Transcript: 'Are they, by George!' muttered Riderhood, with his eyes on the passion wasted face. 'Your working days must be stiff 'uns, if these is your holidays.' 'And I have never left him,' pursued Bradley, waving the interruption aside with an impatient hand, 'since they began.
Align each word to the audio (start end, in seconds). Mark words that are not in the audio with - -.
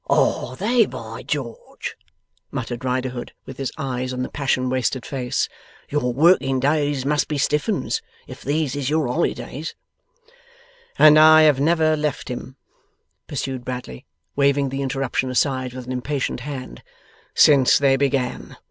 'Are 0.09 0.55
they, 0.55 0.87
by 0.87 1.21
George!' 1.21 1.95
muttered 2.49 2.83
Riderhood, 2.83 3.33
with 3.45 3.57
his 3.57 3.71
eyes 3.77 4.13
on 4.13 4.23
the 4.23 4.31
passion 4.31 4.67
wasted 4.67 5.05
face. 5.05 5.47
'Your 5.89 6.11
working 6.11 6.59
days 6.59 7.05
must 7.05 7.27
be 7.27 7.37
stiff 7.37 7.67
'uns, 7.69 8.01
if 8.25 8.41
these 8.41 8.75
is 8.75 8.89
your 8.89 9.05
holidays.' 9.07 9.75
'And 10.97 11.19
I 11.19 11.43
have 11.43 11.59
never 11.59 11.95
left 11.95 12.29
him,' 12.29 12.55
pursued 13.27 13.63
Bradley, 13.63 14.07
waving 14.35 14.69
the 14.69 14.81
interruption 14.81 15.29
aside 15.29 15.73
with 15.75 15.85
an 15.85 15.91
impatient 15.91 16.39
hand, 16.39 16.81
'since 17.35 17.77
they 17.77 17.95
began. 17.95 18.57